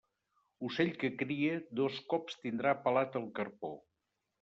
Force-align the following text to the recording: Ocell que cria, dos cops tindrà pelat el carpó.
Ocell 0.69 0.89
que 1.03 1.11
cria, 1.21 1.61
dos 1.83 2.03
cops 2.15 2.43
tindrà 2.49 2.77
pelat 2.89 3.23
el 3.23 3.33
carpó. 3.41 3.77